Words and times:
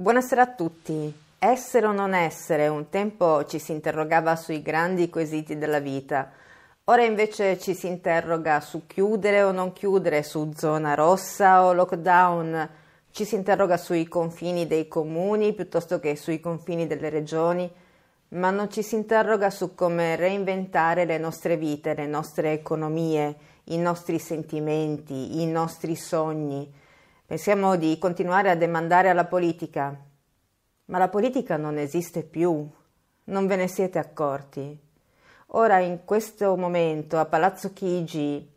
Buonasera 0.00 0.42
a 0.42 0.54
tutti. 0.54 1.12
Essere 1.40 1.86
o 1.86 1.90
non 1.90 2.14
essere, 2.14 2.68
un 2.68 2.88
tempo 2.88 3.44
ci 3.46 3.58
si 3.58 3.72
interrogava 3.72 4.36
sui 4.36 4.62
grandi 4.62 5.10
quesiti 5.10 5.58
della 5.58 5.80
vita, 5.80 6.30
ora 6.84 7.02
invece 7.02 7.58
ci 7.58 7.74
si 7.74 7.88
interroga 7.88 8.60
su 8.60 8.86
chiudere 8.86 9.42
o 9.42 9.50
non 9.50 9.72
chiudere, 9.72 10.22
su 10.22 10.52
zona 10.54 10.94
rossa 10.94 11.64
o 11.64 11.72
lockdown, 11.72 12.68
ci 13.10 13.24
si 13.24 13.34
interroga 13.34 13.76
sui 13.76 14.06
confini 14.06 14.68
dei 14.68 14.86
comuni 14.86 15.52
piuttosto 15.52 15.98
che 15.98 16.14
sui 16.14 16.38
confini 16.38 16.86
delle 16.86 17.08
regioni, 17.08 17.68
ma 18.28 18.50
non 18.50 18.70
ci 18.70 18.84
si 18.84 18.94
interroga 18.94 19.50
su 19.50 19.74
come 19.74 20.14
reinventare 20.14 21.06
le 21.06 21.18
nostre 21.18 21.56
vite, 21.56 21.94
le 21.94 22.06
nostre 22.06 22.52
economie, 22.52 23.34
i 23.64 23.78
nostri 23.78 24.20
sentimenti, 24.20 25.40
i 25.40 25.46
nostri 25.48 25.96
sogni 25.96 26.86
Pensiamo 27.28 27.76
di 27.76 27.98
continuare 27.98 28.48
a 28.48 28.54
demandare 28.54 29.10
alla 29.10 29.26
politica, 29.26 29.94
ma 30.86 30.96
la 30.96 31.10
politica 31.10 31.58
non 31.58 31.76
esiste 31.76 32.22
più, 32.22 32.66
non 33.24 33.46
ve 33.46 33.56
ne 33.56 33.68
siete 33.68 33.98
accorti. 33.98 34.80
Ora, 35.48 35.78
in 35.80 36.06
questo 36.06 36.56
momento, 36.56 37.18
a 37.18 37.26
Palazzo 37.26 37.74
Chigi, 37.74 38.50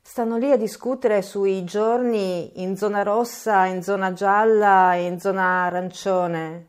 stanno 0.00 0.36
lì 0.36 0.52
a 0.52 0.56
discutere 0.56 1.20
sui 1.20 1.64
giorni 1.64 2.62
in 2.62 2.76
zona 2.76 3.02
rossa, 3.02 3.64
in 3.64 3.82
zona 3.82 4.12
gialla 4.12 4.94
in 4.94 5.18
zona 5.18 5.64
arancione. 5.64 6.66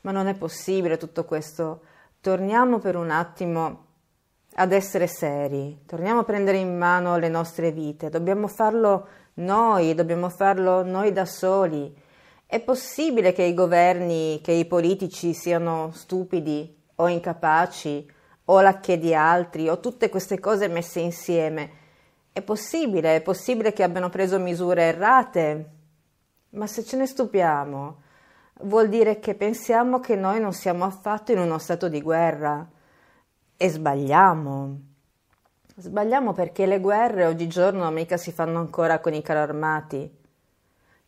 Ma 0.00 0.10
non 0.10 0.26
è 0.26 0.34
possibile 0.34 0.96
tutto 0.96 1.24
questo. 1.24 1.82
Torniamo 2.20 2.80
per 2.80 2.96
un 2.96 3.10
attimo 3.10 3.84
ad 4.56 4.72
essere 4.72 5.06
seri, 5.06 5.82
torniamo 5.86 6.20
a 6.20 6.24
prendere 6.24 6.58
in 6.58 6.76
mano 6.76 7.18
le 7.18 7.28
nostre 7.28 7.70
vite, 7.70 8.08
dobbiamo 8.08 8.48
farlo 8.48 9.06
noi, 9.34 9.94
dobbiamo 9.94 10.28
farlo 10.28 10.84
noi 10.84 11.12
da 11.12 11.24
soli. 11.24 11.92
È 12.46 12.60
possibile 12.60 13.32
che 13.32 13.42
i 13.42 13.54
governi, 13.54 14.40
che 14.42 14.52
i 14.52 14.64
politici 14.64 15.32
siano 15.32 15.90
stupidi 15.92 16.82
o 16.96 17.08
incapaci 17.08 18.08
o 18.44 18.60
lacche 18.60 18.98
di 18.98 19.12
altri 19.12 19.68
o 19.68 19.80
tutte 19.80 20.08
queste 20.08 20.38
cose 20.38 20.68
messe 20.68 21.00
insieme? 21.00 21.82
È 22.32 22.42
possibile, 22.42 23.16
è 23.16 23.22
possibile 23.22 23.72
che 23.72 23.82
abbiano 23.82 24.08
preso 24.08 24.38
misure 24.38 24.82
errate. 24.82 25.70
Ma 26.50 26.68
se 26.68 26.84
ce 26.84 26.96
ne 26.96 27.06
stupiamo, 27.06 28.02
vuol 28.62 28.88
dire 28.88 29.18
che 29.18 29.34
pensiamo 29.34 29.98
che 29.98 30.14
noi 30.14 30.38
non 30.38 30.52
siamo 30.52 30.84
affatto 30.84 31.32
in 31.32 31.38
uno 31.38 31.58
stato 31.58 31.88
di 31.88 32.00
guerra 32.00 32.68
e 33.56 33.68
sbagliamo. 33.68 34.93
Sbagliamo 35.76 36.32
perché 36.32 36.66
le 36.66 36.78
guerre 36.78 37.26
oggigiorno 37.26 37.90
mica 37.90 38.16
si 38.16 38.30
fanno 38.30 38.60
ancora 38.60 39.00
con 39.00 39.12
i 39.12 39.22
carri 39.22 39.40
armati. 39.40 40.08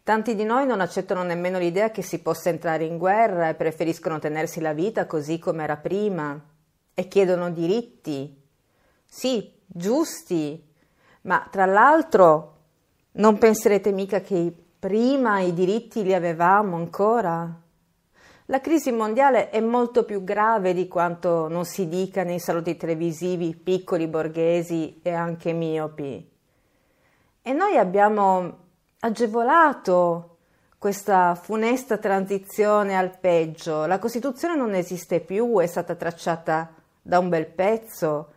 Tanti 0.02 0.34
di 0.34 0.42
noi 0.42 0.66
non 0.66 0.80
accettano 0.80 1.22
nemmeno 1.22 1.58
l'idea 1.58 1.92
che 1.92 2.02
si 2.02 2.20
possa 2.20 2.48
entrare 2.48 2.84
in 2.84 2.98
guerra 2.98 3.48
e 3.48 3.54
preferiscono 3.54 4.18
tenersi 4.18 4.60
la 4.60 4.72
vita 4.72 5.06
così 5.06 5.38
come 5.38 5.62
era 5.62 5.76
prima 5.76 6.40
e 6.94 7.06
chiedono 7.06 7.50
diritti. 7.50 8.42
Sì, 9.04 9.52
giusti, 9.64 10.60
ma 11.22 11.46
tra 11.48 11.64
l'altro 11.64 12.56
non 13.12 13.38
penserete 13.38 13.92
mica 13.92 14.20
che 14.20 14.52
prima 14.80 15.38
i 15.38 15.54
diritti 15.54 16.02
li 16.02 16.12
avevamo 16.12 16.74
ancora? 16.74 17.62
La 18.48 18.60
crisi 18.60 18.92
mondiale 18.92 19.50
è 19.50 19.58
molto 19.58 20.04
più 20.04 20.22
grave 20.22 20.72
di 20.72 20.86
quanto 20.86 21.48
non 21.48 21.64
si 21.64 21.88
dica 21.88 22.22
nei 22.22 22.38
saloni 22.38 22.76
televisivi 22.76 23.56
piccoli 23.56 24.06
borghesi 24.06 25.00
e 25.02 25.12
anche 25.12 25.52
miopi. 25.52 26.30
E 27.42 27.52
noi 27.52 27.76
abbiamo 27.76 28.58
agevolato 29.00 30.36
questa 30.78 31.34
funesta 31.34 31.98
transizione 31.98 32.96
al 32.96 33.18
peggio. 33.18 33.84
La 33.86 33.98
Costituzione 33.98 34.54
non 34.54 34.74
esiste 34.74 35.18
più, 35.18 35.58
è 35.58 35.66
stata 35.66 35.96
tracciata 35.96 36.72
da 37.02 37.18
un 37.18 37.28
bel 37.28 37.46
pezzo, 37.46 38.32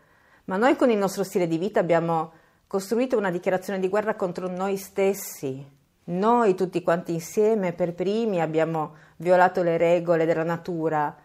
ma 0.46 0.58
noi 0.58 0.76
con 0.76 0.90
il 0.90 0.98
nostro 0.98 1.24
stile 1.24 1.46
di 1.46 1.60
vita 1.60 1.80
abbiamo 1.80 2.32
costruito 2.66 3.16
una 3.16 3.30
dichiarazione 3.30 3.80
di 3.80 3.88
guerra 3.88 4.16
contro 4.16 4.48
noi 4.48 4.76
stessi. 4.76 5.78
Noi 6.10 6.56
tutti 6.56 6.82
quanti 6.82 7.14
insieme, 7.14 7.72
per 7.72 7.94
primi, 7.94 8.42
abbiamo 8.42 8.96
violato 9.18 9.62
le 9.62 9.78
regole 9.78 10.26
della 10.26 10.44
natura, 10.44 11.16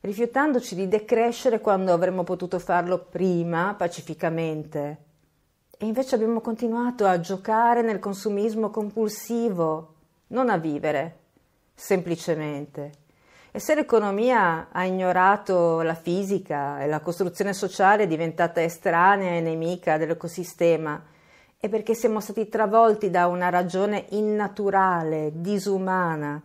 rifiutandoci 0.00 0.74
di 0.74 0.88
decrescere 0.88 1.60
quando 1.60 1.94
avremmo 1.94 2.22
potuto 2.22 2.58
farlo 2.58 2.98
prima, 2.98 3.74
pacificamente. 3.76 5.04
E 5.78 5.86
invece 5.86 6.16
abbiamo 6.16 6.42
continuato 6.42 7.06
a 7.06 7.18
giocare 7.18 7.80
nel 7.80 7.98
consumismo 7.98 8.68
compulsivo, 8.68 9.94
non 10.28 10.50
a 10.50 10.58
vivere, 10.58 11.18
semplicemente. 11.74 12.92
E 13.50 13.58
se 13.58 13.74
l'economia 13.74 14.68
ha 14.70 14.84
ignorato 14.84 15.80
la 15.80 15.94
fisica 15.94 16.82
e 16.82 16.86
la 16.86 17.00
costruzione 17.00 17.54
sociale 17.54 18.02
è 18.02 18.06
diventata 18.06 18.62
estranea 18.62 19.32
e 19.32 19.40
nemica 19.40 19.96
dell'ecosistema, 19.96 21.02
è 21.66 21.68
perché 21.68 21.94
siamo 21.94 22.20
stati 22.20 22.48
travolti 22.48 23.10
da 23.10 23.26
una 23.26 23.48
ragione 23.48 24.06
innaturale, 24.10 25.32
disumana. 25.34 26.40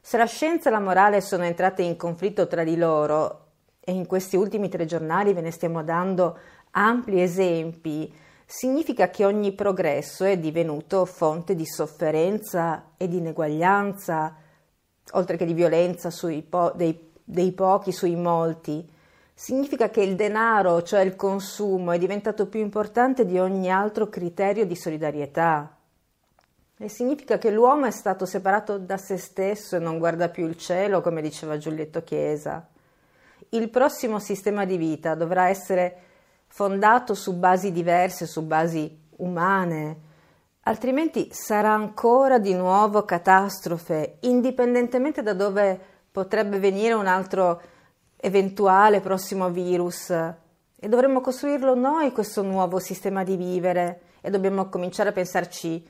Se 0.00 0.16
la 0.16 0.26
scienza 0.26 0.68
e 0.68 0.72
la 0.72 0.80
morale 0.80 1.20
sono 1.20 1.44
entrate 1.44 1.82
in 1.82 1.96
conflitto 1.96 2.46
tra 2.46 2.64
di 2.64 2.76
loro, 2.76 3.40
e 3.80 3.92
in 3.92 4.06
questi 4.06 4.36
ultimi 4.36 4.68
tre 4.68 4.86
giornali 4.86 5.32
ve 5.32 5.42
ne 5.42 5.50
stiamo 5.50 5.82
dando 5.82 6.38
ampi 6.72 7.20
esempi, 7.20 8.12
significa 8.46 9.10
che 9.10 9.24
ogni 9.24 9.52
progresso 9.52 10.24
è 10.24 10.38
divenuto 10.38 11.04
fonte 11.04 11.54
di 11.54 11.66
sofferenza 11.66 12.92
e 12.96 13.08
di 13.08 13.18
ineguaglianza, 13.18 14.34
oltre 15.12 15.36
che 15.36 15.44
di 15.44 15.52
violenza 15.54 16.10
po- 16.48 16.72
dei, 16.74 17.10
dei 17.22 17.52
pochi 17.52 17.92
sui 17.92 18.16
molti 18.16 18.92
significa 19.34 19.90
che 19.90 20.00
il 20.00 20.14
denaro, 20.14 20.82
cioè 20.82 21.00
il 21.00 21.16
consumo, 21.16 21.90
è 21.90 21.98
diventato 21.98 22.46
più 22.46 22.60
importante 22.60 23.26
di 23.26 23.38
ogni 23.38 23.70
altro 23.70 24.08
criterio 24.08 24.64
di 24.64 24.76
solidarietà. 24.76 25.76
E 26.76 26.88
significa 26.88 27.38
che 27.38 27.50
l'uomo 27.50 27.86
è 27.86 27.90
stato 27.90 28.26
separato 28.26 28.78
da 28.78 28.96
se 28.96 29.16
stesso 29.16 29.76
e 29.76 29.80
non 29.80 29.98
guarda 29.98 30.28
più 30.28 30.46
il 30.46 30.56
cielo, 30.56 31.00
come 31.00 31.20
diceva 31.20 31.58
Giulietto 31.58 32.02
Chiesa. 32.02 32.66
Il 33.50 33.68
prossimo 33.70 34.18
sistema 34.18 34.64
di 34.64 34.76
vita 34.76 35.14
dovrà 35.14 35.48
essere 35.48 35.96
fondato 36.46 37.14
su 37.14 37.34
basi 37.34 37.72
diverse, 37.72 38.26
su 38.26 38.42
basi 38.42 39.02
umane, 39.16 39.96
altrimenti 40.62 41.28
sarà 41.32 41.72
ancora 41.72 42.38
di 42.38 42.54
nuovo 42.54 43.04
catastrofe, 43.04 44.18
indipendentemente 44.20 45.22
da 45.22 45.34
dove 45.34 45.78
potrebbe 46.10 46.58
venire 46.58 46.94
un 46.94 47.06
altro 47.06 47.60
eventuale 48.24 49.00
prossimo 49.00 49.50
virus. 49.50 50.08
E 50.10 50.88
dovremmo 50.88 51.20
costruirlo 51.20 51.74
noi 51.74 52.10
questo 52.10 52.42
nuovo 52.42 52.78
sistema 52.78 53.22
di 53.22 53.36
vivere. 53.36 54.00
E 54.22 54.30
dobbiamo 54.30 54.70
cominciare 54.70 55.10
a 55.10 55.12
pensarci 55.12 55.86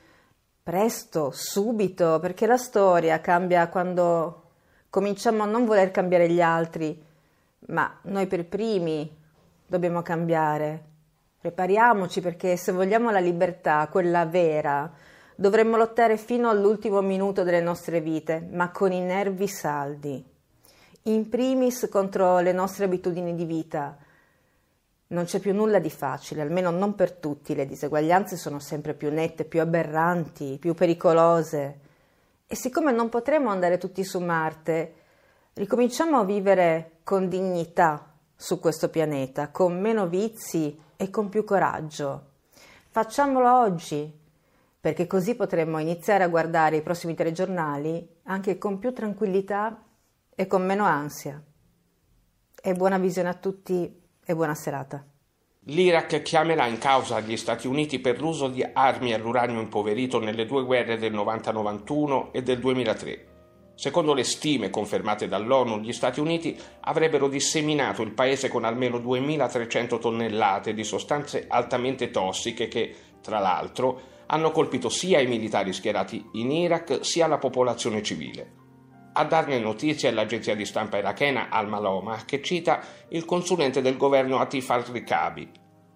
presto, 0.61 1.31
subito, 1.31 2.19
perché 2.19 2.45
la 2.45 2.57
storia 2.57 3.21
cambia 3.21 3.69
quando 3.69 4.41
cominciamo 4.89 5.43
a 5.43 5.45
non 5.45 5.65
voler 5.65 5.91
cambiare 5.91 6.29
gli 6.29 6.41
altri, 6.41 7.01
ma 7.67 7.99
noi 8.03 8.27
per 8.27 8.45
primi 8.47 9.15
dobbiamo 9.65 10.01
cambiare. 10.01 10.83
Prepariamoci 11.39 12.19
perché 12.19 12.57
se 12.57 12.73
vogliamo 12.73 13.11
la 13.11 13.19
libertà, 13.19 13.87
quella 13.89 14.25
vera, 14.25 14.91
dovremmo 15.37 15.77
lottare 15.77 16.17
fino 16.17 16.49
all'ultimo 16.49 16.99
minuto 16.99 17.43
delle 17.43 17.61
nostre 17.61 18.01
vite, 18.01 18.45
ma 18.51 18.71
con 18.71 18.91
i 18.91 18.99
nervi 18.99 19.47
saldi 19.47 20.33
in 21.07 21.29
primis 21.29 21.87
contro 21.91 22.39
le 22.39 22.51
nostre 22.51 22.85
abitudini 22.85 23.35
di 23.35 23.45
vita. 23.45 23.95
Non 25.07 25.25
c'è 25.25 25.39
più 25.39 25.53
nulla 25.53 25.77
di 25.77 25.91
facile, 25.91 26.41
almeno 26.41 26.71
non 26.71 26.95
per 26.95 27.11
tutti, 27.11 27.53
le 27.53 27.67
diseguaglianze 27.67 28.37
sono 28.37 28.57
sempre 28.57 28.95
più 28.95 29.11
nette, 29.11 29.45
più 29.45 29.61
aberranti, 29.61 30.57
più 30.59 30.73
pericolose. 30.73 31.79
E 32.47 32.55
siccome 32.55 32.91
non 32.91 33.09
potremo 33.09 33.51
andare 33.51 33.77
tutti 33.77 34.03
su 34.03 34.19
Marte, 34.19 34.93
ricominciamo 35.53 36.19
a 36.19 36.25
vivere 36.25 36.97
con 37.03 37.29
dignità 37.29 38.11
su 38.35 38.59
questo 38.59 38.89
pianeta, 38.89 39.49
con 39.49 39.79
meno 39.79 40.07
vizi 40.07 40.75
e 40.95 41.11
con 41.11 41.29
più 41.29 41.43
coraggio. 41.43 42.29
Facciamolo 42.89 43.59
oggi, 43.59 44.11
perché 44.81 45.05
così 45.05 45.35
potremo 45.35 45.77
iniziare 45.77 46.23
a 46.23 46.29
guardare 46.29 46.77
i 46.77 46.81
prossimi 46.81 47.13
telegiornali 47.13 48.21
anche 48.23 48.57
con 48.57 48.79
più 48.79 48.91
tranquillità 48.91 49.79
e 50.35 50.47
con 50.47 50.65
meno 50.65 50.83
ansia. 50.83 51.41
E 52.61 52.73
buona 52.73 52.97
visione 52.97 53.29
a 53.29 53.33
tutti 53.33 54.01
e 54.25 54.35
buona 54.35 54.55
serata. 54.55 55.05
L'Iraq 55.67 56.21
chiamerà 56.21 56.67
in 56.67 56.77
causa 56.77 57.19
gli 57.21 57.37
Stati 57.37 57.65
Uniti 57.65 57.99
per 57.99 58.19
l'uso 58.19 58.49
di 58.49 58.63
armi 58.63 59.13
all'uranio 59.13 59.59
impoverito 59.59 60.19
nelle 60.19 60.45
due 60.45 60.63
guerre 60.63 60.97
del 60.97 61.13
90-91 61.13 62.31
e 62.31 62.43
del 62.43 62.59
2003. 62.59 63.27
Secondo 63.75 64.13
le 64.13 64.23
stime 64.23 64.69
confermate 64.69 65.27
dall'ONU, 65.27 65.79
gli 65.79 65.91
Stati 65.91 66.19
Uniti 66.19 66.57
avrebbero 66.81 67.27
disseminato 67.27 68.03
il 68.03 68.11
paese 68.11 68.47
con 68.47 68.63
almeno 68.63 68.99
2.300 68.99 69.99
tonnellate 69.99 70.73
di 70.73 70.83
sostanze 70.83 71.45
altamente 71.47 72.11
tossiche 72.11 72.67
che, 72.67 72.95
tra 73.21 73.39
l'altro, 73.39 74.13
hanno 74.27 74.51
colpito 74.51 74.89
sia 74.89 75.19
i 75.19 75.27
militari 75.27 75.73
schierati 75.73 76.23
in 76.33 76.51
Iraq 76.51 77.03
sia 77.03 77.27
la 77.27 77.37
popolazione 77.37 78.01
civile. 78.01 78.64
A 79.17 79.23
darne 79.23 79.59
notizia 79.59 80.09
è 80.09 80.11
l'agenzia 80.11 80.55
di 80.55 80.65
stampa 80.65 80.97
irachena 80.97 81.47
Al-Maloma 81.49 82.25
che 82.25 82.41
cita 82.41 82.81
il 83.09 83.23
consulente 83.23 83.81
del 83.81 83.95
governo 83.95 84.39
Atif 84.39 84.69
al-Rikabi. 84.71 85.49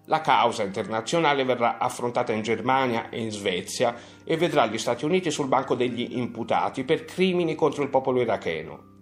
La 0.06 0.22
causa 0.22 0.62
internazionale 0.62 1.44
verrà 1.44 1.76
affrontata 1.76 2.32
in 2.32 2.40
Germania 2.40 3.10
e 3.10 3.20
in 3.20 3.30
Svezia 3.30 3.94
e 4.24 4.38
vedrà 4.38 4.64
gli 4.64 4.78
Stati 4.78 5.04
Uniti 5.04 5.30
sul 5.30 5.48
banco 5.48 5.74
degli 5.74 6.16
imputati 6.16 6.82
per 6.82 7.04
crimini 7.04 7.54
contro 7.54 7.82
il 7.82 7.90
popolo 7.90 8.22
iracheno. 8.22 8.99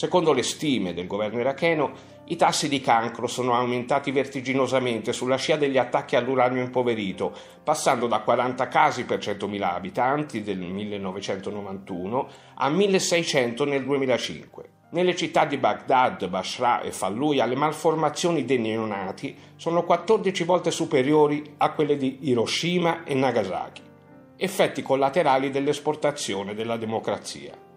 Secondo 0.00 0.32
le 0.32 0.42
stime 0.42 0.94
del 0.94 1.06
governo 1.06 1.40
iracheno, 1.40 1.92
i 2.28 2.36
tassi 2.36 2.70
di 2.70 2.80
cancro 2.80 3.26
sono 3.26 3.52
aumentati 3.52 4.10
vertiginosamente 4.12 5.12
sulla 5.12 5.36
scia 5.36 5.56
degli 5.56 5.76
attacchi 5.76 6.16
all'uranio 6.16 6.62
impoverito, 6.62 7.36
passando 7.62 8.06
da 8.06 8.20
40 8.20 8.66
casi 8.68 9.04
per 9.04 9.18
100.000 9.18 9.60
abitanti 9.60 10.42
del 10.42 10.56
1991 10.56 12.28
a 12.54 12.70
1600 12.70 13.64
nel 13.66 13.84
2005. 13.84 14.70
Nelle 14.92 15.14
città 15.14 15.44
di 15.44 15.58
Baghdad, 15.58 16.26
Basra 16.28 16.80
e 16.80 16.92
Fallujah 16.92 17.44
le 17.44 17.56
malformazioni 17.56 18.46
dei 18.46 18.58
neonati 18.58 19.36
sono 19.56 19.84
14 19.84 20.44
volte 20.44 20.70
superiori 20.70 21.56
a 21.58 21.72
quelle 21.72 21.98
di 21.98 22.20
Hiroshima 22.22 23.04
e 23.04 23.12
Nagasaki. 23.12 23.82
Effetti 24.38 24.80
collaterali 24.80 25.50
dell'esportazione 25.50 26.54
della 26.54 26.78
democrazia. 26.78 27.68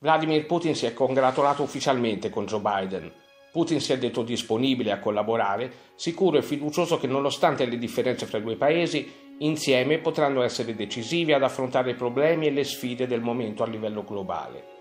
Vladimir 0.00 0.46
Putin 0.46 0.76
si 0.76 0.86
è 0.86 0.94
congratulato 0.94 1.64
ufficialmente 1.64 2.30
con 2.30 2.46
Joe 2.46 2.60
Biden. 2.60 3.10
Putin 3.50 3.80
si 3.80 3.92
è 3.92 3.98
detto 3.98 4.22
disponibile 4.22 4.92
a 4.92 5.00
collaborare, 5.00 5.72
sicuro 5.96 6.38
e 6.38 6.42
fiducioso 6.42 6.98
che 6.98 7.08
nonostante 7.08 7.66
le 7.66 7.78
differenze 7.78 8.26
fra 8.26 8.38
i 8.38 8.42
due 8.42 8.54
paesi, 8.54 9.12
insieme 9.38 9.98
potranno 9.98 10.42
essere 10.42 10.76
decisivi 10.76 11.32
ad 11.32 11.42
affrontare 11.42 11.90
i 11.90 11.96
problemi 11.96 12.46
e 12.46 12.52
le 12.52 12.62
sfide 12.62 13.08
del 13.08 13.22
momento 13.22 13.64
a 13.64 13.66
livello 13.66 14.04
globale. 14.04 14.76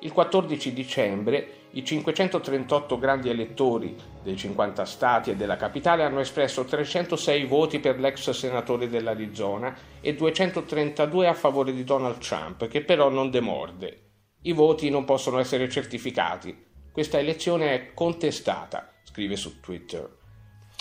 Il 0.00 0.12
14 0.12 0.74
dicembre 0.74 1.48
i 1.70 1.82
538 1.82 2.98
grandi 2.98 3.30
elettori 3.30 3.96
dei 4.22 4.36
50 4.36 4.84
stati 4.84 5.30
e 5.30 5.36
della 5.36 5.56
capitale 5.56 6.02
hanno 6.02 6.20
espresso 6.20 6.64
306 6.64 7.46
voti 7.46 7.78
per 7.78 7.98
l'ex 7.98 8.28
senatore 8.28 8.90
dell'Arizona 8.90 9.74
e 10.02 10.14
232 10.14 11.28
a 11.28 11.32
favore 11.32 11.72
di 11.72 11.82
Donald 11.82 12.18
Trump, 12.18 12.68
che 12.68 12.82
però 12.82 13.08
non 13.08 13.30
demorde. 13.30 14.03
I 14.46 14.52
voti 14.52 14.90
non 14.90 15.06
possono 15.06 15.38
essere 15.38 15.70
certificati. 15.70 16.54
Questa 16.92 17.18
elezione 17.18 17.72
è 17.72 17.94
contestata, 17.94 18.92
scrive 19.04 19.36
su 19.36 19.58
Twitter. 19.58 20.06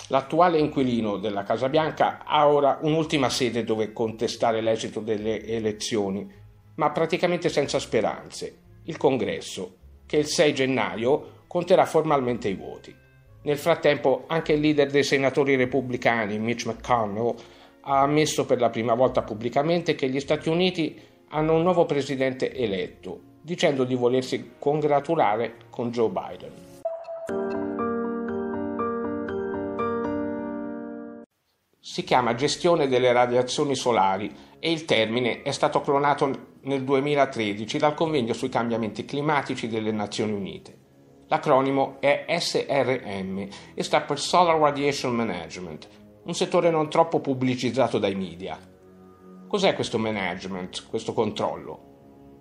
L'attuale 0.09 0.59
inquilino 0.59 1.15
della 1.15 1.43
Casa 1.43 1.69
Bianca 1.69 2.25
ha 2.25 2.45
ora 2.49 2.79
un'ultima 2.81 3.29
sede 3.29 3.63
dove 3.63 3.93
contestare 3.93 4.59
l'esito 4.59 4.99
delle 4.99 5.45
elezioni, 5.45 6.29
ma 6.75 6.91
praticamente 6.91 7.47
senza 7.47 7.79
speranze, 7.79 8.81
il 8.83 8.97
Congresso, 8.97 9.77
che 10.05 10.17
il 10.17 10.27
6 10.27 10.53
gennaio 10.53 11.43
conterà 11.47 11.85
formalmente 11.85 12.49
i 12.49 12.55
voti. 12.55 12.93
Nel 13.43 13.57
frattempo 13.57 14.25
anche 14.27 14.51
il 14.51 14.59
leader 14.59 14.91
dei 14.91 15.03
senatori 15.03 15.55
repubblicani, 15.55 16.37
Mitch 16.37 16.65
McConnell, 16.65 17.33
ha 17.83 18.01
ammesso 18.01 18.45
per 18.45 18.59
la 18.59 18.69
prima 18.69 18.93
volta 18.93 19.21
pubblicamente 19.21 19.95
che 19.95 20.09
gli 20.09 20.19
Stati 20.19 20.49
Uniti 20.49 20.99
hanno 21.29 21.55
un 21.55 21.61
nuovo 21.61 21.85
presidente 21.85 22.53
eletto 22.53 23.31
dicendo 23.43 23.83
di 23.83 23.93
volersi 23.93 24.53
congratulare 24.57 25.55
con 25.69 25.91
Joe 25.91 26.09
Biden. 26.09 26.51
Si 31.79 32.05
chiama 32.05 32.33
gestione 32.33 32.87
delle 32.87 33.11
radiazioni 33.11 33.75
solari 33.75 34.33
e 34.57 34.71
il 34.71 34.85
termine 34.85 35.41
è 35.41 35.51
stato 35.51 35.81
clonato 35.81 36.51
nel 36.61 36.85
2013 36.85 37.77
dal 37.77 37.93
Convegno 37.93 38.31
sui 38.31 38.47
cambiamenti 38.47 39.03
climatici 39.03 39.67
delle 39.67 39.91
Nazioni 39.91 40.31
Unite. 40.31 40.79
L'acronimo 41.27 41.97
è 41.99 42.25
SRM 42.29 43.47
e 43.73 43.83
sta 43.83 44.01
per 44.01 44.17
Solar 44.17 44.57
Radiation 44.57 45.13
Management, 45.13 45.89
un 46.23 46.33
settore 46.33 46.69
non 46.69 46.89
troppo 46.89 47.19
pubblicizzato 47.19 47.99
dai 47.99 48.15
media. 48.15 48.57
Cos'è 49.47 49.75
questo 49.75 49.97
management, 49.97 50.87
questo 50.87 51.11
controllo? 51.11 51.92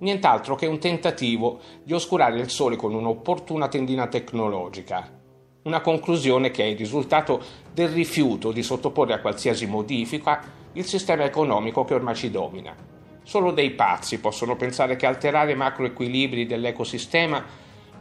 Nient'altro 0.02 0.54
che 0.54 0.66
un 0.66 0.78
tentativo 0.78 1.60
di 1.82 1.92
oscurare 1.92 2.38
il 2.38 2.50
Sole 2.50 2.76
con 2.76 2.94
un'opportuna 2.94 3.68
tendina 3.68 4.06
tecnologica. 4.06 5.20
Una 5.62 5.80
conclusione 5.80 6.50
che 6.50 6.64
è 6.64 6.66
il 6.66 6.76
risultato 6.76 7.40
del 7.72 7.88
rifiuto 7.88 8.52
di 8.52 8.62
sottoporre 8.62 9.14
a 9.14 9.20
qualsiasi 9.20 9.66
modifica 9.66 10.60
il 10.72 10.84
sistema 10.84 11.24
economico 11.24 11.84
che 11.84 11.94
ormai 11.94 12.16
ci 12.16 12.30
domina. 12.30 12.74
Solo 13.22 13.52
dei 13.52 13.70
pazzi 13.70 14.18
possono 14.18 14.56
pensare 14.56 14.96
che 14.96 15.06
alterare 15.06 15.52
i 15.52 15.56
macroequilibri 15.56 16.46
dell'ecosistema 16.46 17.44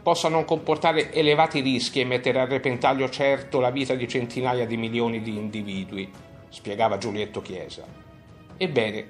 possa 0.02 0.28
non 0.28 0.44
comportare 0.44 1.12
elevati 1.12 1.60
rischi 1.60 2.00
e 2.00 2.04
mettere 2.04 2.40
a 2.40 2.46
repentaglio 2.46 3.08
certo 3.08 3.60
la 3.60 3.70
vita 3.70 3.94
di 3.94 4.08
centinaia 4.08 4.66
di 4.66 4.76
milioni 4.76 5.22
di 5.22 5.36
individui, 5.36 6.10
spiegava 6.48 6.98
Giulietto 6.98 7.40
Chiesa. 7.40 7.84
Ebbene, 8.56 9.06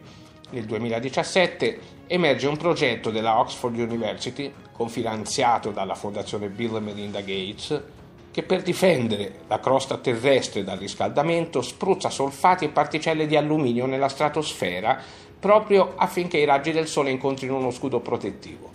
nel 0.53 0.65
2017 0.65 1.79
emerge 2.07 2.47
un 2.47 2.57
progetto 2.57 3.11
della 3.11 3.39
Oxford 3.39 3.79
University, 3.79 4.53
confinanziato 4.73 5.71
dalla 5.71 5.95
Fondazione 5.95 6.49
Bill 6.49 6.77
e 6.77 6.81
Melinda 6.81 7.21
Gates, 7.21 7.83
che 8.31 8.43
per 8.43 8.63
difendere 8.63 9.41
la 9.49 9.61
crosta 9.61 9.99
terrestre 9.99 10.65
dal 10.65 10.79
riscaldamento 10.79 11.61
spruzza 11.61 12.11
solfati 12.11 12.67
e 12.67 12.71
particelle 12.71 13.27
di 13.27 13.37
alluminio 13.37 13.87
nella 13.87 14.09
stratosfera 14.09 15.01
proprio 15.39 15.95
affinché 15.97 16.39
i 16.39 16.45
raggi 16.45 16.73
del 16.73 16.87
Sole 16.87 17.11
incontrino 17.11 17.57
uno 17.57 17.71
scudo 17.71 18.01
protettivo. 18.01 18.71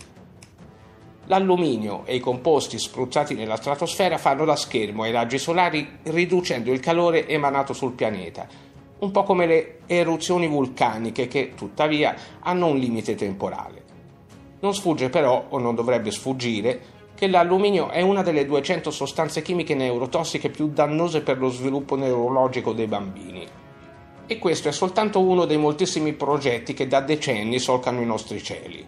L'alluminio 1.26 2.06
e 2.06 2.14
i 2.14 2.20
composti 2.20 2.78
spruzzati 2.78 3.34
nella 3.34 3.56
stratosfera 3.56 4.16
fanno 4.16 4.44
da 4.44 4.56
schermo 4.56 5.02
ai 5.02 5.12
raggi 5.12 5.38
solari 5.38 5.98
riducendo 6.04 6.72
il 6.72 6.80
calore 6.80 7.28
emanato 7.28 7.72
sul 7.72 7.92
pianeta, 7.92 8.46
un 9.00 9.10
po' 9.10 9.22
come 9.22 9.46
le 9.46 9.78
eruzioni 9.86 10.48
vulcaniche 10.48 11.28
che 11.28 11.52
tuttavia 11.54 12.14
hanno 12.40 12.66
un 12.66 12.78
limite 12.78 13.14
temporale. 13.14 13.82
Non 14.60 14.74
sfugge 14.74 15.08
però, 15.08 15.46
o 15.48 15.58
non 15.58 15.74
dovrebbe 15.74 16.10
sfuggire, 16.10 16.96
che 17.14 17.26
l'alluminio 17.26 17.90
è 17.90 18.00
una 18.00 18.22
delle 18.22 18.46
200 18.46 18.90
sostanze 18.90 19.42
chimiche 19.42 19.74
neurotossiche 19.74 20.50
più 20.50 20.68
dannose 20.68 21.20
per 21.20 21.38
lo 21.38 21.48
sviluppo 21.48 21.96
neurologico 21.96 22.72
dei 22.72 22.86
bambini. 22.86 23.46
E 24.26 24.38
questo 24.38 24.68
è 24.68 24.72
soltanto 24.72 25.20
uno 25.20 25.44
dei 25.44 25.56
moltissimi 25.56 26.12
progetti 26.12 26.74
che 26.74 26.86
da 26.86 27.00
decenni 27.00 27.58
solcano 27.58 28.00
i 28.00 28.06
nostri 28.06 28.42
cieli. 28.42 28.86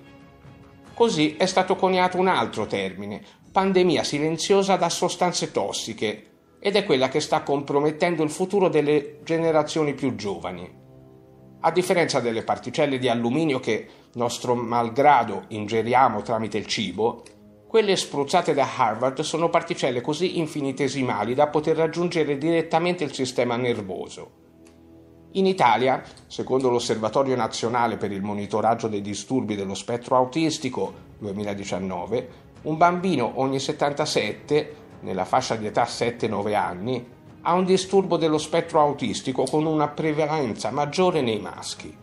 Così 0.93 1.37
è 1.37 1.47
stato 1.47 1.77
coniato 1.77 2.19
un 2.19 2.29
altro 2.29 2.67
termine, 2.67 3.23
pandemia 3.51 4.05
silenziosa 4.05 4.77
da 4.77 4.89
sostanze 4.89 5.51
tossiche, 5.51 6.27
ed 6.61 6.77
è 6.77 6.85
quella 6.85 7.09
che 7.09 7.21
sta 7.21 7.43
compromettendo 7.43 8.23
il 8.23 8.31
futuro 8.31 8.69
delle 8.69 9.21
generazioni 9.25 9.95
più 9.95 10.15
giovani. 10.15 10.79
A 11.61 11.71
differenza 11.73 12.21
delle 12.21 12.43
particelle 12.43 12.99
di 12.99 13.09
alluminio 13.09 13.59
che, 13.61 13.87
nostro 14.15 14.55
malgrado, 14.55 15.45
ingeriamo 15.49 16.23
tramite 16.23 16.59
il 16.59 16.67
cibo, 16.67 17.23
quelle 17.67 17.97
spruzzate 17.97 18.53
da 18.53 18.69
Harvard 18.77 19.21
sono 19.21 19.49
particelle 19.49 20.01
così 20.01 20.39
infinitesimali 20.39 21.35
da 21.35 21.49
poter 21.49 21.77
raggiungere 21.77 22.37
direttamente 22.37 23.05
il 23.05 23.15
sistema 23.15 23.57
nervoso. 23.57 24.39
In 25.35 25.47
Italia, 25.47 26.03
secondo 26.27 26.69
l'Osservatorio 26.69 27.37
nazionale 27.37 27.97
per 27.97 28.11
il 28.11 28.23
monitoraggio 28.23 28.89
dei 28.89 29.01
disturbi 29.01 29.55
dello 29.55 29.75
spettro 29.75 30.17
autistico 30.17 30.93
2019, 31.19 32.29
un 32.63 32.77
bambino 32.77 33.33
ogni 33.37 33.61
77 33.61 34.80
nella 35.01 35.25
fascia 35.25 35.57
di 35.57 35.67
età 35.67 35.85
7-9 35.85 36.55
anni, 36.55 37.07
ha 37.43 37.55
un 37.55 37.65
disturbo 37.65 38.17
dello 38.17 38.39
spettro 38.39 38.81
autistico 38.81 39.45
con 39.45 39.65
una 39.65 39.89
prevalenza 39.89 40.71
maggiore 40.71 41.23
nei 41.23 41.41
maschi. 41.41 41.97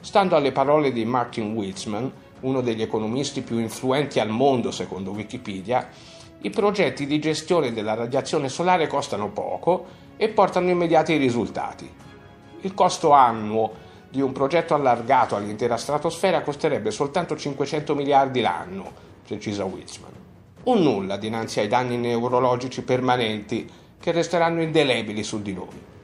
Stando 0.00 0.36
alle 0.36 0.52
parole 0.52 0.92
di 0.92 1.04
Martin 1.04 1.52
Witzman, 1.52 2.10
uno 2.40 2.60
degli 2.60 2.82
economisti 2.82 3.42
più 3.42 3.58
influenti 3.58 4.20
al 4.20 4.30
mondo 4.30 4.70
secondo 4.70 5.10
Wikipedia, 5.10 5.88
i 6.40 6.50
progetti 6.50 7.06
di 7.06 7.18
gestione 7.18 7.72
della 7.72 7.94
radiazione 7.94 8.48
solare 8.48 8.86
costano 8.86 9.30
poco 9.30 9.86
e 10.16 10.28
portano 10.28 10.70
immediati 10.70 11.16
risultati. 11.16 11.90
Il 12.60 12.74
costo 12.74 13.10
annuo 13.10 13.84
di 14.08 14.20
un 14.20 14.32
progetto 14.32 14.74
allargato 14.74 15.36
all'intera 15.36 15.76
stratosfera 15.76 16.42
costerebbe 16.42 16.90
soltanto 16.90 17.36
500 17.36 17.94
miliardi 17.94 18.40
l'anno, 18.40 18.92
precisa 19.26 19.64
Witzman 19.64 20.24
un 20.66 20.82
nulla 20.82 21.16
dinanzi 21.16 21.60
ai 21.60 21.68
danni 21.68 21.96
neurologici 21.96 22.82
permanenti 22.82 23.70
che 24.00 24.10
resteranno 24.10 24.62
indelebili 24.62 25.22
su 25.22 25.40
di 25.40 25.52
noi. 25.52 25.94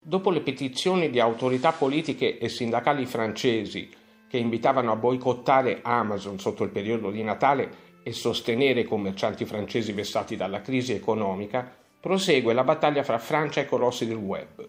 Dopo 0.00 0.30
le 0.30 0.40
petizioni 0.40 1.10
di 1.10 1.18
autorità 1.18 1.72
politiche 1.72 2.38
e 2.38 2.48
sindacali 2.48 3.06
francesi 3.06 3.90
che 4.28 4.38
invitavano 4.38 4.92
a 4.92 4.96
boicottare 4.96 5.80
Amazon 5.82 6.38
sotto 6.38 6.62
il 6.62 6.70
periodo 6.70 7.10
di 7.10 7.24
Natale 7.24 7.82
e 8.04 8.12
sostenere 8.12 8.80
i 8.80 8.84
commercianti 8.84 9.44
francesi 9.44 9.90
vessati 9.90 10.36
dalla 10.36 10.60
crisi 10.60 10.92
economica, 10.92 11.68
prosegue 11.98 12.52
la 12.52 12.62
battaglia 12.62 13.02
fra 13.02 13.18
Francia 13.18 13.60
e 13.60 13.66
colossi 13.66 14.06
del 14.06 14.16
web. 14.16 14.68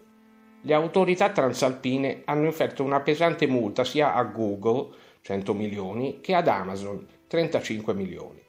Le 0.62 0.74
autorità 0.74 1.30
transalpine 1.30 2.22
hanno 2.24 2.46
inferto 2.46 2.82
una 2.82 2.98
pesante 2.98 3.46
multa 3.46 3.84
sia 3.84 4.14
a 4.14 4.24
Google, 4.24 5.04
100 5.26 5.54
milioni, 5.54 6.20
che 6.20 6.34
ad 6.34 6.46
Amazon, 6.46 7.04
35 7.26 7.92
milioni. 7.94 8.40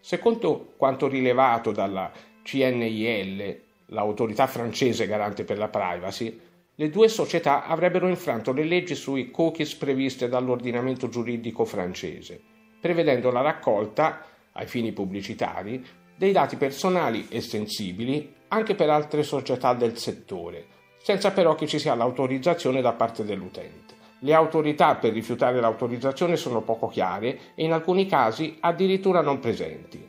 Secondo 0.00 0.72
quanto 0.78 1.06
rilevato 1.06 1.70
dalla 1.70 2.10
CNIL, 2.42 3.60
l'autorità 3.88 4.46
francese 4.46 5.06
garante 5.06 5.44
per 5.44 5.58
la 5.58 5.68
privacy, 5.68 6.40
le 6.76 6.88
due 6.88 7.08
società 7.08 7.66
avrebbero 7.66 8.08
infranto 8.08 8.52
le 8.52 8.64
leggi 8.64 8.94
sui 8.94 9.30
cookies 9.30 9.74
previste 9.74 10.26
dall'ordinamento 10.26 11.10
giuridico 11.10 11.66
francese, 11.66 12.40
prevedendo 12.80 13.30
la 13.30 13.42
raccolta, 13.42 14.24
ai 14.52 14.66
fini 14.66 14.92
pubblicitari, 14.92 15.84
dei 16.16 16.32
dati 16.32 16.56
personali 16.56 17.26
e 17.28 17.42
sensibili 17.42 18.32
anche 18.48 18.74
per 18.74 18.88
altre 18.88 19.24
società 19.24 19.74
del 19.74 19.98
settore, 19.98 20.64
senza 21.02 21.32
però 21.32 21.54
che 21.54 21.66
ci 21.66 21.78
sia 21.78 21.94
l'autorizzazione 21.94 22.80
da 22.80 22.94
parte 22.94 23.24
dell'utente. 23.24 23.93
Le 24.24 24.32
autorità 24.32 24.94
per 24.94 25.12
rifiutare 25.12 25.60
l'autorizzazione 25.60 26.36
sono 26.36 26.62
poco 26.62 26.88
chiare 26.88 27.38
e 27.54 27.62
in 27.62 27.72
alcuni 27.72 28.06
casi 28.06 28.56
addirittura 28.58 29.20
non 29.20 29.38
presenti. 29.38 30.02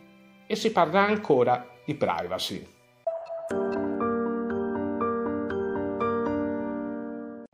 E 0.48 0.56
si 0.56 0.72
parla 0.72 1.02
ancora 1.02 1.68
di 1.84 1.96
privacy. 1.96 2.66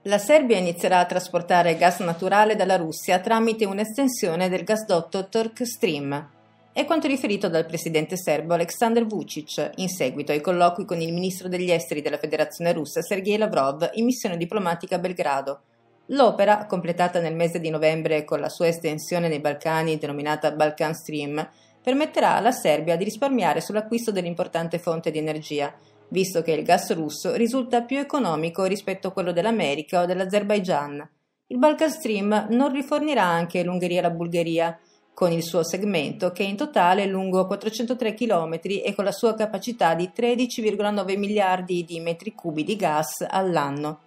La 0.04 0.20
Serbia 0.20 0.58
inizierà 0.58 1.00
a 1.00 1.06
trasportare 1.06 1.78
gas 1.78 2.00
naturale 2.00 2.56
dalla 2.56 2.78
Russia 2.78 3.20
tramite 3.20 3.66
un'estensione 3.66 4.48
del 4.48 4.64
gasdotto 4.64 5.30
Turk 5.30 5.66
Stream. 5.66 6.30
È 6.72 6.86
quanto 6.86 7.08
riferito 7.08 7.50
dal 7.50 7.66
presidente 7.66 8.18
serbo 8.18 8.54
Aleksandr 8.54 9.08
Vucic 9.08 9.72
in 9.78 9.90
seguito 9.90 10.32
ai 10.32 10.42
colloqui 10.42 10.86
con 10.86 11.02
il 11.02 11.12
ministro 11.12 11.48
degli 11.48 11.72
esteri 11.72 12.04
della 12.04 12.20
Federazione 12.20 12.72
russa 12.72 13.02
Sergei 13.02 13.38
Lavrov 13.38 13.90
in 13.94 14.06
missione 14.06 14.38
diplomatica 14.38 14.98
a 14.98 15.00
Belgrado. 15.00 15.62
L'opera, 16.08 16.66
completata 16.66 17.20
nel 17.20 17.36
mese 17.36 17.60
di 17.60 17.70
novembre 17.70 18.24
con 18.24 18.40
la 18.40 18.50
sua 18.50 18.68
estensione 18.68 19.28
nei 19.28 19.40
Balcani 19.40 19.98
denominata 19.98 20.52
Balkan 20.52 20.94
Stream, 20.94 21.48
permetterà 21.82 22.36
alla 22.36 22.52
Serbia 22.52 22.96
di 22.96 23.04
risparmiare 23.04 23.62
sull'acquisto 23.62 24.12
dell'importante 24.12 24.78
fonte 24.78 25.10
di 25.10 25.18
energia, 25.18 25.74
visto 26.10 26.42
che 26.42 26.52
il 26.52 26.64
gas 26.64 26.94
russo 26.94 27.34
risulta 27.36 27.82
più 27.82 27.98
economico 27.98 28.66
rispetto 28.66 29.08
a 29.08 29.12
quello 29.12 29.32
dell'America 29.32 30.02
o 30.02 30.06
dell'Azerbaigian. 30.06 31.10
Il 31.48 31.58
Balkan 31.58 31.90
Stream 31.90 32.48
non 32.50 32.72
rifornirà 32.72 33.24
anche 33.24 33.64
l'Ungheria 33.64 34.00
e 34.00 34.02
la 34.04 34.10
Bulgaria, 34.10 34.80
con 35.14 35.32
il 35.32 35.44
suo 35.44 35.64
segmento 35.64 36.32
che 36.32 36.44
in 36.44 36.56
totale 36.56 37.04
è 37.04 37.08
lungo 37.08 37.46
403 37.46 38.14
km 38.14 38.60
e 38.64 38.94
con 38.96 39.04
la 39.04 39.12
sua 39.12 39.34
capacità 39.34 39.94
di 39.94 40.12
13,9 40.16 41.18
miliardi 41.18 41.84
di 41.84 42.00
metri 42.00 42.34
cubi 42.34 42.64
di 42.64 42.76
gas 42.76 43.26
all'anno. 43.28 44.00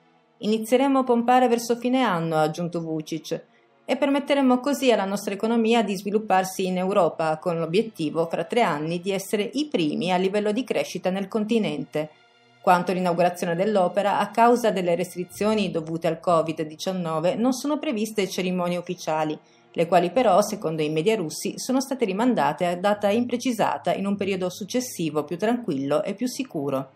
Inizieremo 0.44 0.98
a 0.98 1.04
pompare 1.04 1.48
verso 1.48 1.74
fine 1.76 2.02
anno, 2.02 2.36
ha 2.36 2.42
aggiunto 2.42 2.82
Vucic, 2.82 3.42
e 3.86 3.96
permetteremo 3.96 4.60
così 4.60 4.92
alla 4.92 5.06
nostra 5.06 5.32
economia 5.32 5.82
di 5.82 5.96
svilupparsi 5.96 6.66
in 6.66 6.76
Europa, 6.76 7.38
con 7.38 7.58
l'obiettivo 7.58 8.26
fra 8.26 8.44
tre 8.44 8.60
anni 8.60 9.00
di 9.00 9.10
essere 9.10 9.48
i 9.54 9.68
primi 9.68 10.12
a 10.12 10.18
livello 10.18 10.52
di 10.52 10.62
crescita 10.62 11.08
nel 11.08 11.28
continente. 11.28 12.10
Quanto 12.60 12.90
all'inaugurazione 12.90 13.54
dell'opera, 13.56 14.18
a 14.18 14.30
causa 14.30 14.70
delle 14.70 14.94
restrizioni 14.94 15.70
dovute 15.70 16.08
al 16.08 16.20
Covid-19 16.22 17.38
non 17.38 17.54
sono 17.54 17.78
previste 17.78 18.28
cerimonie 18.28 18.76
ufficiali, 18.76 19.38
le 19.72 19.86
quali 19.86 20.10
però, 20.10 20.42
secondo 20.42 20.82
i 20.82 20.90
media 20.90 21.16
russi, 21.16 21.54
sono 21.56 21.80
state 21.80 22.04
rimandate 22.04 22.66
a 22.66 22.76
data 22.76 23.08
imprecisata 23.08 23.94
in 23.94 24.04
un 24.04 24.16
periodo 24.16 24.50
successivo 24.50 25.24
più 25.24 25.38
tranquillo 25.38 26.02
e 26.02 26.12
più 26.12 26.26
sicuro. 26.26 26.93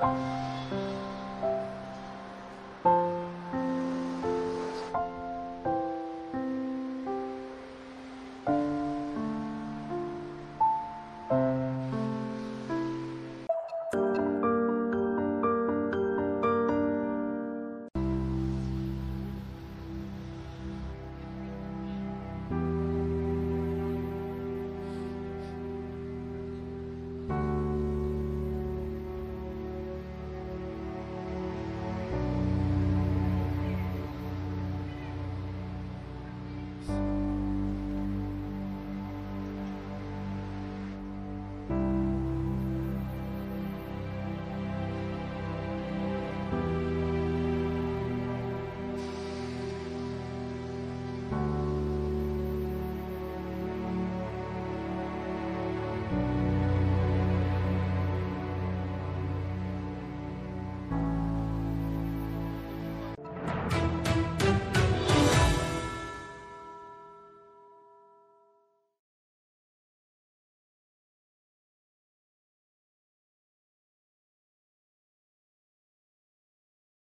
Bye. 0.00 0.29